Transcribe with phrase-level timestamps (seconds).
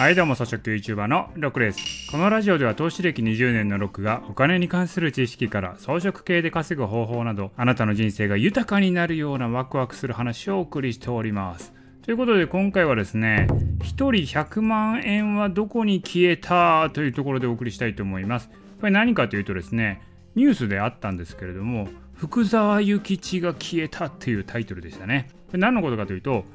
[0.00, 2.10] はいどうも草食 YouTuber のロックです。
[2.10, 11.74] このラジオでは投資歴20年のロックがお金に関する知識から装飾系で稼ぐ方法などあなたの人生が豊かになるようなワクワクする話をお送りしております。
[12.00, 18.48] ということで今回はですね1人100万円はどこに消えたというところでお送りしたいと思います。
[18.80, 20.00] これ何かというとですね
[20.34, 25.28] ニュースであったんですけれども福沢諭吉が消えたっていうタイトルでしたね。
[25.52, 26.46] 何のことかというと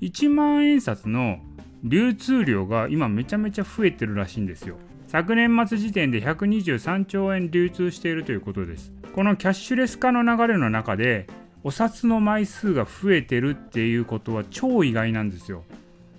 [0.00, 1.40] 1万円札の
[1.84, 4.76] 流通量が今めちゃめちゃ増えてるらしいんですよ。
[5.06, 8.90] 昨年末時点で123兆円流通しているということです。
[9.14, 11.26] このキャッシュレス化の流れの中で
[11.62, 15.64] お札の枚数が増えてるっていうことは超意外なんですよ。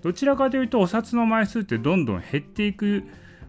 [0.03, 3.03] どちらかというとお札の枚数ってどんどん減っていく、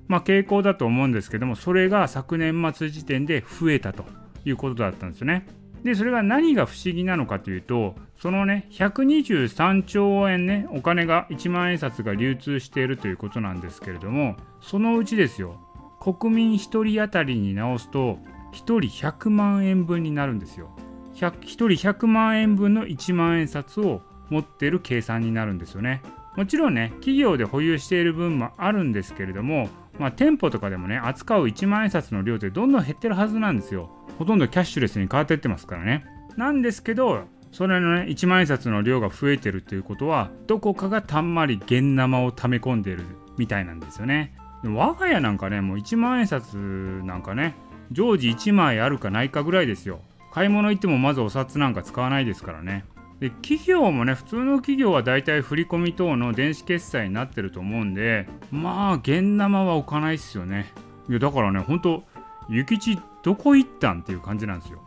[0.09, 4.05] まあ、傾向だと思うんですけどもそれが昨年末時点で増えたと
[4.46, 5.46] いうことだったんですよね。
[5.87, 15.60] でそれが何が不思議なのかというとそのね123兆円ねお金が1万円札が流通しているということなんですけれどもそのうちですよ
[16.01, 18.19] 国民1人当たりに直すと
[18.52, 20.71] 1人100万円分になるんですよ。
[21.15, 26.03] 1, 1人100万円分の1万円札を持っている計算になるんですよね。
[26.37, 33.91] もちろんね企業で保有している分もあるんですけれどもまあ、店舗とかでもね扱う1万円札の量ってどんどん減ってるはずなんですよ。
[34.19, 36.05] ほとんどキャッシュレスに変わっていってますからね。
[36.37, 43.05] なんですけどそれのね1万円札の量が増えてるということはどこかがたんまり現生を溜め込んでる
[43.39, 44.35] みたいなんですよね。
[44.63, 47.55] でも我が家なんかねもう1万円札なんかね
[47.93, 50.01] 常時1枚あるかないかぐらいですよ。
[50.33, 52.85] 買い物行ってもまずお札なんか使わないですからね。
[53.21, 60.67] で企業もね普通の企業はだいたい振込等の電子決済になってると思うんでまあ現生は置かないっすよね。
[61.09, 62.03] いやだからねほんと
[62.49, 64.81] 諭吉どこ行ったんっていう感じなんですよ。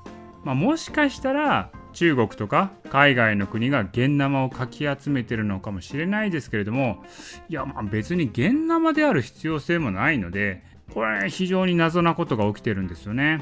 [0.45, 7.04] まあ、もしかしたら中国とか海外の国が現生をかき集めてるのかもしれないですけれども
[7.50, 13.42] いやまあ別に現生である必要性もないのでこれ非常に謎なことが起きてるんですよね。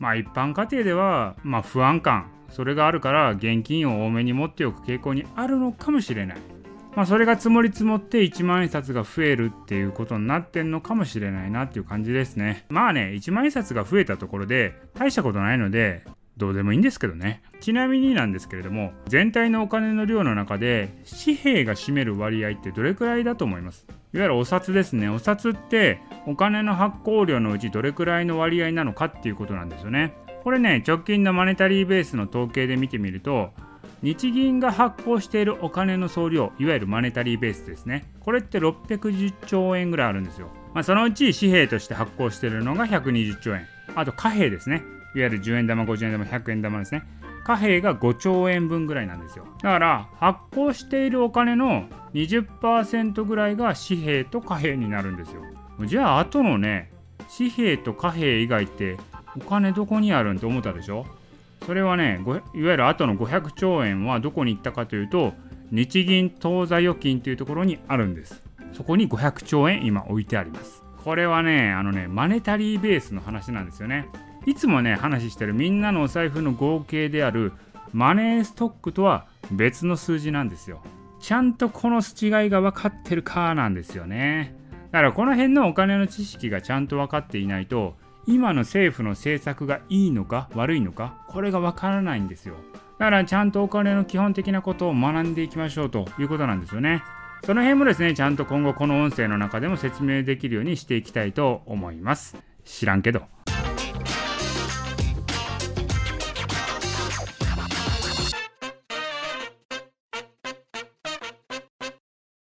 [0.00, 6.38] まあ一般家庭ではまあ不安感それがあるから現金を多めに持っておく傾向にあるのかもしれない。
[6.94, 12.66] まあ、それが積もり積もって1万円札が増えるっていうことになってんのかもしれないなっていう感じですね。
[12.68, 16.04] まあね、1万円札が増えたところで大したことないので、
[16.36, 17.42] どうでもいいんですけどね。
[17.60, 20.94] ちなみになんですけれども、全体のお金の量の中で
[21.24, 23.86] 紙幣が占める割合ってどれくらいだと思います？
[24.14, 25.08] いわゆるお札ですね。
[25.08, 30.14] お札ってお金の発行量のうちどれくらいの割合なのかっていうことなんですよね。
[30.42, 33.52] これね、直近のマネタリーベースの統計で見てみると、
[34.02, 38.12] 日銀が発行しているお金の総量いわゆるマネタリーベースですね。
[38.20, 43.66] これって610兆円ぐらいあるんですよ、まあ、そのうち紙幣として発行しているのが120兆円。
[43.94, 44.82] あと貨幣ですね。
[45.14, 47.04] いわゆる10円玉50円玉100円玉ですね。
[47.44, 49.44] 貨幣が5兆円分ぐらいなんですよ。
[49.62, 55.42] だから発行しているお金の20%ぐらいが紙幣と貨幣になるんですよ。
[55.86, 56.92] じゃああとのね
[57.36, 58.96] 紙幣と貨幣以外って
[59.36, 61.04] お金どこにあるんって思ったでしょ？
[61.66, 65.32] それはねいわゆる後の500兆円はどこに行ったかというと
[65.70, 68.42] 日銀当座預金というところにあるんです。
[68.72, 70.82] そこに500兆円今置いてあります。
[71.04, 74.08] これはねあのねマネタリーベースの話なんですよね。
[74.44, 77.52] いつもね話してるみんなのお財布の合計である
[77.92, 80.82] マネーストックとは別の数字なんですよ。
[81.20, 84.56] ちゃんとこの違いが分かってるかなんですよね。
[84.90, 87.94] だからこの辺のお金の知識がちゃんと分かっていないと
[88.26, 92.54] 今の政府の政策がいいのか悪いのかこれがわからないんですよ。
[92.98, 97.02] だからちゃんとお金の基本的なことを学んでいきましょうということなんですよね。
[97.44, 102.36] その辺もですねちゃんと今後この音声の中でも説明できるようにしていきたいと思います。
[102.64, 103.22] 知らんけど。